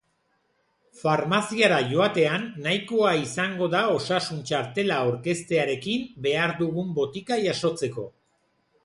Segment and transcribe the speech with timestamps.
[0.99, 8.09] Farmaziara joatean nahikoa izango da osasun txartela aurkeztearekin behar dugun botika jasotzeko.